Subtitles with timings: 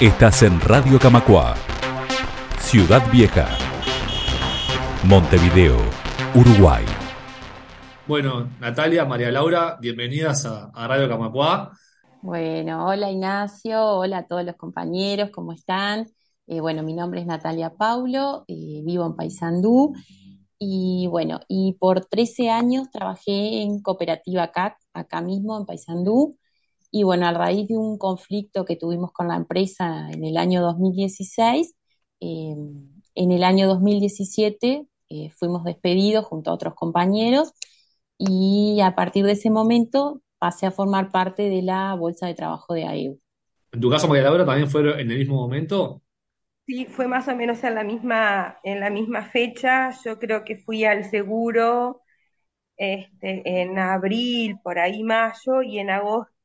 [0.00, 1.54] Estás en Radio Camacua,
[2.58, 3.48] Ciudad Vieja,
[5.08, 5.78] Montevideo,
[6.34, 6.84] Uruguay.
[8.06, 11.72] Bueno, Natalia, María Laura, bienvenidas a, a Radio Camacua.
[12.20, 16.06] Bueno, hola Ignacio, hola a todos los compañeros, ¿cómo están?
[16.46, 19.94] Eh, bueno, mi nombre es Natalia Paulo, eh, vivo en Paysandú
[20.58, 26.36] y bueno, y por 13 años trabajé en Cooperativa CAC, acá mismo en Paysandú.
[26.96, 30.62] Y bueno, a raíz de un conflicto que tuvimos con la empresa en el año
[30.62, 31.74] 2016,
[32.22, 32.54] eh,
[33.14, 37.52] en el año 2017 eh, fuimos despedidos junto a otros compañeros
[38.16, 42.72] y a partir de ese momento pasé a formar parte de la Bolsa de Trabajo
[42.72, 43.20] de AEU.
[43.72, 46.00] ¿En tu caso, María Laura, también fue en el mismo momento?
[46.66, 49.90] Sí, fue más o menos en la misma, en la misma fecha.
[50.02, 52.00] Yo creo que fui al seguro
[52.78, 56.35] este, en abril, por ahí mayo, y en agosto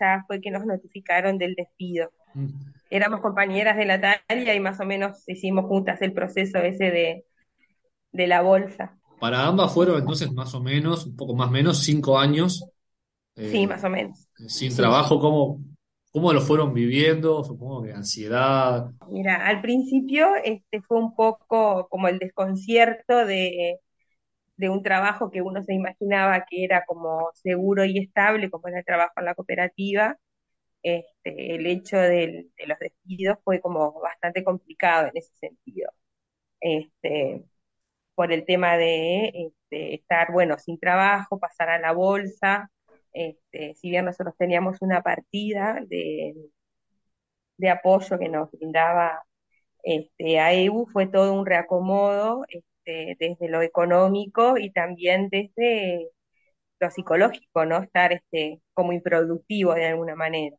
[0.00, 2.10] ya fue que nos notificaron del despido.
[2.34, 2.74] Mm.
[2.90, 7.26] Éramos compañeras de la talla y más o menos hicimos juntas el proceso ese de,
[8.12, 8.98] de la bolsa.
[9.20, 12.64] Para ambas fueron entonces más o menos, un poco más o menos, cinco años
[13.42, 14.28] Sí, eh, más o menos.
[14.48, 15.20] sin Sí, trabajo.
[15.20, 15.64] ¿Cómo,
[16.12, 17.44] cómo lo fueron viviendo?
[17.44, 18.90] Supongo que ansiedad.
[19.06, 23.80] Mira, al principio este, fue un poco como el desconcierto de,
[24.56, 28.78] de un trabajo que uno se imaginaba que era como seguro y estable, como era
[28.80, 30.18] el trabajo en la cooperativa.
[30.82, 35.90] Este, el hecho de los despidos fue como bastante complicado en ese sentido.
[36.60, 37.44] Este,
[38.14, 42.70] por el tema de este, estar, bueno, sin trabajo, pasar a la bolsa.
[43.12, 46.34] Este, si bien nosotros teníamos una partida de,
[47.56, 49.22] de apoyo que nos brindaba
[49.84, 52.44] este, AEU, fue todo un reacomodo
[52.84, 56.10] este, desde lo económico y también desde
[56.80, 57.78] lo psicológico, ¿no?
[57.82, 60.56] Estar este, como improductivo de alguna manera.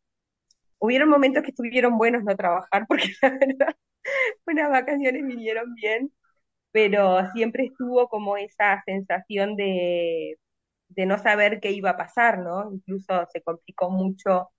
[0.80, 3.76] Hubieron momentos que estuvieron buenos no trabajar porque la verdad,
[4.48, 6.12] unas vacaciones vinieron bien,
[6.72, 10.38] pero siempre estuvo como esa sensación de,
[10.90, 12.72] de no saber qué iba a pasar, ¿no?
[12.74, 14.52] Incluso se complicó mucho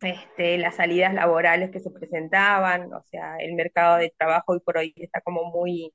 [0.00, 4.78] este, las salidas laborales que se presentaban, o sea, el mercado de trabajo hoy por
[4.78, 5.92] hoy está como muy,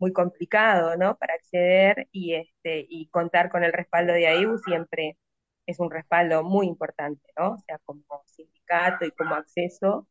[0.00, 1.16] muy complicado, ¿no?
[1.16, 5.18] Para acceder y, este, y contar con el respaldo de AIU siempre
[5.66, 7.52] es un respaldo muy importante, ¿no?
[7.52, 10.08] O sea, como sindicato y como acceso,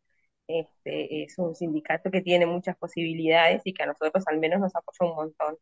[0.47, 4.75] este, es un sindicato que tiene muchas posibilidades y que a nosotros al menos nos
[4.75, 5.57] apoya un montón.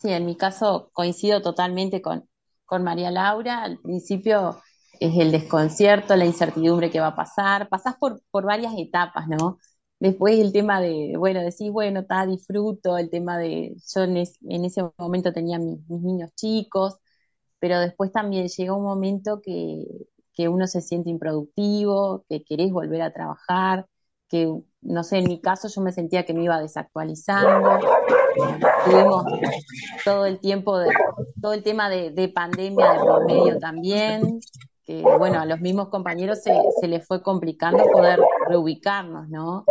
[0.00, 2.28] Sí, en mi caso coincido totalmente con,
[2.64, 3.62] con María Laura.
[3.62, 4.60] Al principio
[5.00, 7.68] es el desconcierto, la incertidumbre que va a pasar.
[7.68, 9.58] Pasás por, por varias etapas, ¿no?
[10.00, 14.38] Después el tema de, bueno, decís, bueno, está, disfruto, el tema de, yo en, es-
[14.48, 16.98] en ese momento tenía mis, mis niños chicos,
[17.58, 19.84] pero después también llega un momento que,
[20.34, 23.86] que uno se siente improductivo, que querés volver a trabajar,
[24.28, 24.52] que,
[24.82, 27.78] no sé, en mi caso yo me sentía que me iba desactualizando.
[28.84, 29.24] Tuvimos
[30.04, 30.90] todo el tiempo de,
[31.40, 34.40] todo el tema de, de pandemia de por medio también,
[34.84, 39.64] que bueno, a los mismos compañeros se, se les fue complicando poder reubicarnos, ¿no?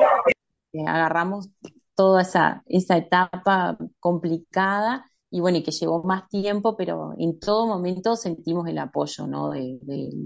[0.73, 1.49] Eh, agarramos
[1.95, 7.67] toda esa, esa etapa complicada y bueno, y que llevó más tiempo, pero en todo
[7.67, 9.49] momento sentimos el apoyo, ¿no?
[9.51, 9.79] De,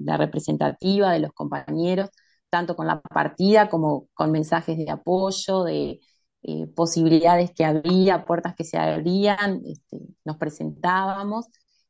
[0.05, 2.09] la representativa, de los compañeros,
[2.49, 5.99] tanto con la partida como con mensajes de apoyo, de
[6.43, 11.47] eh, posibilidades que había, puertas que se abrían, este, nos presentábamos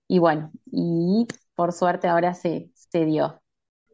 [0.08, 3.42] y bueno, y por suerte ahora se, se dio.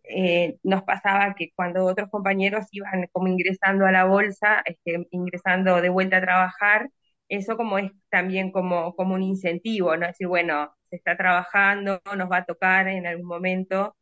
[0.04, 5.82] eh, nos pasaba que cuando otros compañeros iban como ingresando a la bolsa, este, ingresando
[5.82, 6.90] de vuelta a trabajar,
[7.30, 10.08] eso como es también como, como un incentivo, ¿no?
[10.08, 13.96] Decir, bueno, se está trabajando, nos va a tocar en algún momento,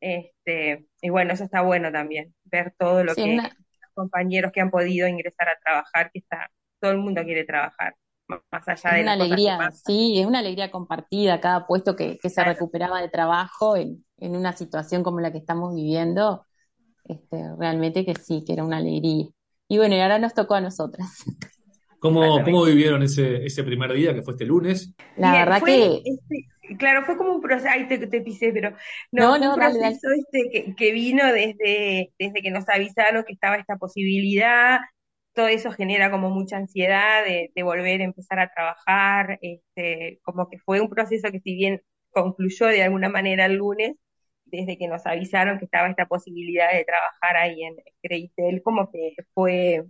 [0.00, 4.52] este, y bueno, eso está bueno también, ver todo lo Sí, que una, los compañeros
[4.52, 7.94] que han podido ingresar a trabajar, que está, todo el mundo quiere trabajar,
[8.28, 9.82] más allá Es de una las cosas que alegría, pasan.
[9.84, 12.44] sí, es una alegría compartida, cada puesto que, que se Claro.
[12.44, 16.46] recuperaba de trabajo en, en una situación como la que estamos viviendo,
[17.04, 19.26] este, realmente que sí, que era una alegría.
[19.68, 21.24] Y bueno, y ahora nos tocó a nosotras.
[21.98, 24.94] ¿Cómo, cómo vivieron ese, ese primer día que fue este lunes?
[25.16, 26.46] La Bien, verdad fue, que, este,
[26.78, 28.76] claro, fue como un proceso, ay, te, te pisé, pero
[29.10, 29.98] no, no, fue un no, dale, dale.
[29.98, 34.78] proceso este que, que vino desde, desde que nos avisaron que estaba esta posibilidad,
[35.38, 40.48] todo eso genera como mucha ansiedad de, de volver a empezar a trabajar, este, como
[40.50, 41.80] que fue un proceso que si bien
[42.10, 43.96] concluyó de alguna manera el lunes,
[44.46, 49.14] desde que nos avisaron que estaba esta posibilidad de trabajar ahí en Creditel, como que
[49.32, 49.84] fue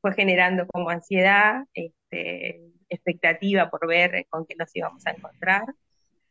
[0.00, 5.64] fue generando como ansiedad, este, expectativa por ver con qué nos íbamos a encontrar.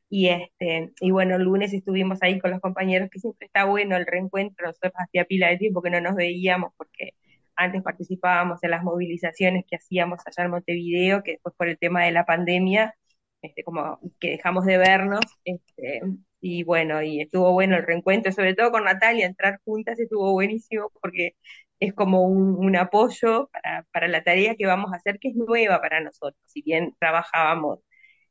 [0.09, 3.95] Y, este, y bueno, el lunes estuvimos ahí con los compañeros, que siempre está bueno
[3.95, 7.13] el reencuentro, nosotros hacía pila de tiempo que no nos veíamos porque
[7.59, 12.05] antes participábamos en las movilizaciones que hacíamos allá en Montevideo, que después por el tema
[12.05, 12.95] de la pandemia,
[13.41, 16.01] este, como que dejamos de vernos, este,
[16.41, 20.91] y bueno, y estuvo bueno el reencuentro, sobre todo con Natalia, entrar juntas estuvo buenísimo
[21.01, 21.35] porque
[21.79, 23.49] es como un, apoyo
[23.91, 26.41] para, la tarea que vamos a hacer, que es nueva para nosotros.
[26.45, 27.79] Si bien trabajábamos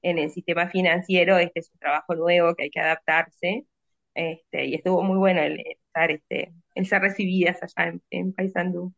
[0.03, 3.67] en el sistema financiero, este es un trabajo nuevo que hay que adaptarse,
[4.15, 8.95] este, y estuvo muy bueno el, estar, este, el ser recibidas allá en, en Paysandú.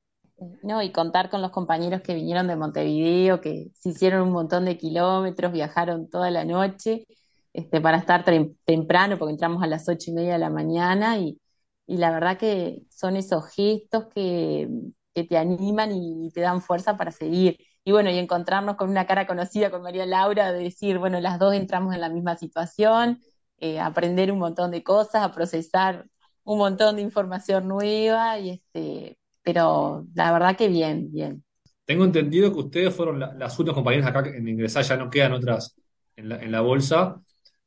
[0.62, 4.64] No, y contar con los compañeros que vinieron de Montevideo, que se hicieron un montón
[4.64, 7.04] de kilómetros, viajaron toda la noche
[7.52, 8.24] este, para estar
[8.64, 11.38] temprano, porque entramos a las ocho y media de la mañana, y,
[11.86, 14.68] y la verdad que son esos gestos que,
[15.14, 17.58] que, te animan y te dan fuerza para seguir.
[17.84, 21.38] Y bueno, y encontrarnos con una cara conocida con María Laura, de decir, bueno, las
[21.38, 23.20] dos entramos en la misma situación,
[23.58, 26.06] eh, aprender un montón de cosas, a procesar
[26.44, 31.44] un montón de información nueva, y este, pero la verdad que bien, bien.
[31.84, 35.74] Tengo entendido que ustedes fueron las últimas compañeras acá en ingresar, ya no quedan otras
[36.16, 37.20] en la, en la bolsa,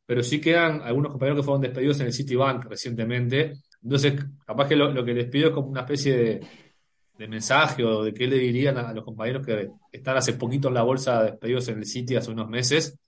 [0.06, 3.54] pero sí quedan algunos compañeros que fueron despedidos en el Citibank recientemente.
[3.82, 4.14] Entonces,
[4.46, 6.48] capaz que lo, que les pido es como una especie de,
[7.28, 10.84] mensaje o de qué le dirían a, los compañeros que están hace poquito en la
[10.84, 13.00] bolsa despedidos en el Citi hace unos meses,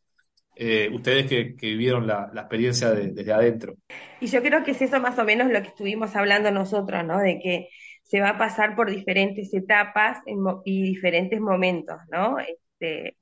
[0.56, 3.75] eh, ustedes que, vivieron la, experiencia desde adentro.
[4.21, 7.19] Y yo creo que es eso más o menos lo que estuvimos hablando nosotros, ¿no?
[7.19, 7.68] De que
[8.06, 10.19] se va a pasar por diferentes etapas
[10.66, 12.38] y diferentes momentos, ¿no?
[12.40, 13.18] Este,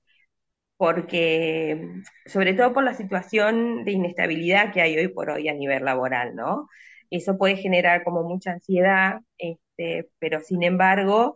[0.77, 1.89] porque,
[2.25, 6.35] sobre todo por la situación de inestabilidad que hay hoy por hoy a nivel laboral,
[6.35, 6.67] ¿no?
[7.09, 11.35] Eso puede generar como mucha ansiedad, este, pero sin embargo,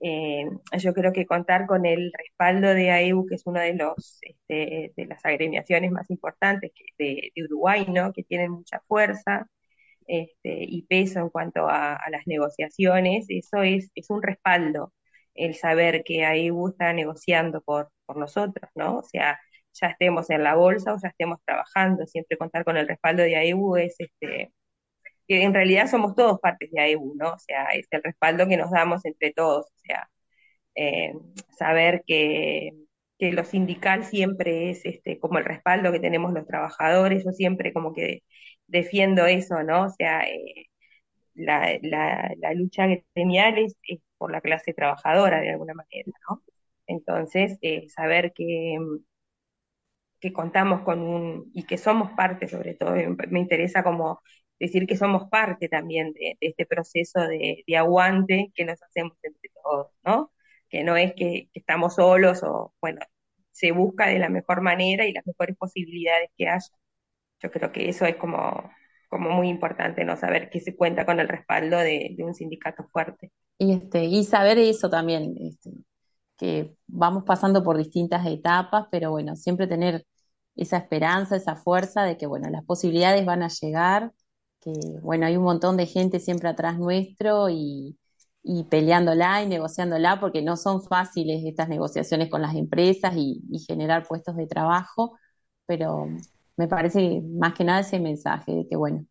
[0.00, 0.46] eh,
[0.78, 4.92] yo creo que contar con el respaldo de AEU, que es una de, los, este,
[4.96, 8.12] de las agremiaciones más importantes de, Uruguay, ¿no?
[8.12, 9.48] que tienen mucha fuerza
[10.08, 14.92] este, y peso en cuanto a, las negociaciones, eso es, es un respaldo,
[15.34, 18.98] el saber que AEU está negociando por, por nosotros, ¿no?
[18.98, 19.38] O sea,
[19.74, 23.36] ya estemos en la bolsa o ya estemos trabajando, siempre contar con el respaldo de
[23.36, 24.52] AEU es este,
[25.28, 27.34] que en realidad somos todos partes de AEU, ¿no?
[27.34, 30.10] O sea, es el respaldo que nos damos entre todos, o sea,
[30.74, 31.12] eh,
[31.58, 32.72] saber que,
[33.18, 37.72] que, lo sindical siempre es este, como el respaldo que tenemos los trabajadores, yo siempre
[37.72, 38.22] como que
[38.66, 39.84] defiendo eso, ¿no?
[39.86, 40.66] O sea, eh,
[41.34, 46.42] la, la, lucha gremial es, es, por la clase trabajadora de alguna manera, ¿no?
[46.86, 48.78] Entonces, eh, saber que,
[50.20, 52.94] que contamos con un, y que somos parte sobre todo,
[53.30, 54.20] me interesa como
[54.58, 59.88] decir que somos parte también de, este proceso de, aguante que nos hacemos entre todos,
[60.04, 60.32] ¿no?
[60.68, 63.00] Que no es que, estamos solos o, bueno,
[63.50, 66.66] se busca de la mejor manera y las mejores posibilidades que haya.
[67.40, 68.70] Yo creo que eso es como,
[69.08, 70.16] como muy importante, ¿no?
[70.16, 73.30] Saber que se cuenta con el respaldo de, un sindicato fuerte.
[73.58, 75.70] Y, este, y saber eso también, este,
[76.36, 80.04] que vamos pasando por distintas etapas, pero bueno, siempre tener
[80.56, 84.12] esa esperanza, esa fuerza de que, bueno, las posibilidades van a llegar
[84.60, 84.72] que
[85.02, 87.98] bueno, hay un montón de gente siempre atrás nuestro y,
[88.50, 94.08] y peleándola y negociándola porque no son fáciles estas negociaciones con las empresas y, generar
[94.08, 95.18] puestos de trabajo,
[95.66, 96.06] pero
[96.56, 99.04] me parece más que nada ese mensaje de que bueno,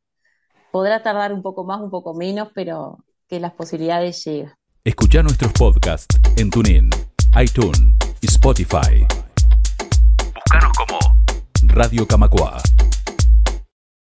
[0.72, 2.98] podrá tardar un poco más, un poco menos, pero
[3.28, 4.56] que las posibilidades llegan.
[4.84, 6.90] Escucha nuestros podcasts en TuneIn,
[7.40, 9.06] iTunes y Spotify.
[10.34, 10.98] Búscanos como
[11.76, 12.58] Radio Camacua.